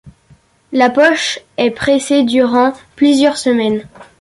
[0.71, 3.87] La poche est pressée durant plusieurs semaines.